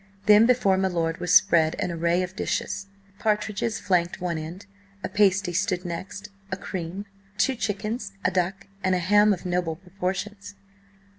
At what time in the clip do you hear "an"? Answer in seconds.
1.77-1.91